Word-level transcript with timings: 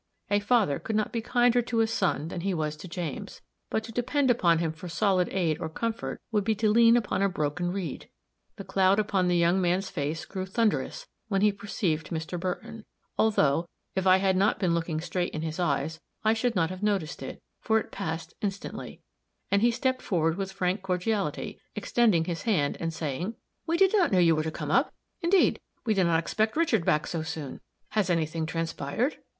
A 0.31 0.39
father 0.39 0.79
could 0.79 0.95
not 0.95 1.11
be 1.11 1.21
kinder 1.21 1.61
to 1.61 1.79
a 1.81 1.85
son 1.85 2.29
than 2.29 2.41
he 2.41 2.55
was 2.55 2.75
to 2.77 2.87
James; 2.87 3.39
but 3.69 3.83
to 3.83 3.91
depend 3.91 4.31
upon 4.31 4.57
him 4.57 4.71
for 4.73 4.89
solid 4.89 5.29
aid 5.29 5.59
or 5.61 5.69
comfort 5.69 6.19
would 6.31 6.43
be 6.43 6.55
to 6.55 6.71
lean 6.71 6.97
upon 6.97 7.21
a 7.21 7.29
broken 7.29 7.71
reed. 7.71 8.09
The 8.55 8.63
cloud 8.63 8.97
upon 8.97 9.27
the 9.27 9.37
young 9.37 9.61
man's 9.61 9.91
face 9.91 10.25
grew 10.25 10.47
thunderous 10.47 11.05
when 11.27 11.41
he 11.41 11.51
perceived 11.51 12.07
Mr. 12.07 12.39
Burton; 12.39 12.83
although, 13.15 13.67
if 13.95 14.07
I 14.07 14.17
had 14.17 14.35
not 14.35 14.57
been 14.57 14.73
looking 14.73 14.99
straight 15.01 15.35
in 15.35 15.43
his 15.43 15.59
eyes, 15.59 15.99
I 16.23 16.33
should 16.33 16.55
not 16.55 16.71
have 16.71 16.81
noticed 16.81 17.21
it, 17.21 17.39
for 17.59 17.79
it 17.79 17.91
passed 17.91 18.33
instantly, 18.41 19.03
and 19.51 19.61
he 19.61 19.69
stepped 19.69 20.01
forward 20.01 20.35
with 20.35 20.51
frank 20.51 20.81
cordiality, 20.81 21.59
extending 21.75 22.25
his 22.25 22.41
hand, 22.41 22.75
and 22.79 22.91
saying, 22.91 23.35
"We 23.67 23.77
did 23.77 23.93
not 23.93 24.11
know 24.11 24.17
you 24.17 24.35
were 24.35 24.41
to 24.41 24.49
come 24.49 24.71
up. 24.71 24.95
Indeed, 25.21 25.59
we 25.85 25.93
did 25.93 26.05
not 26.05 26.17
expect 26.17 26.57
Richard 26.57 26.85
back 26.85 27.05
so 27.05 27.21
soon. 27.21 27.61
Has 27.89 28.09
any 28.09 28.25
thing 28.25 28.47
transpired?" 28.47 29.17